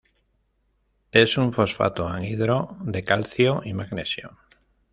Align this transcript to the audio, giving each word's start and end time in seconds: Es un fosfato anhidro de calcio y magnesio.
Es 1.11 1.37
un 1.37 1.51
fosfato 1.51 2.07
anhidro 2.07 2.75
de 2.81 3.03
calcio 3.03 3.61
y 3.63 3.75
magnesio. 3.75 4.35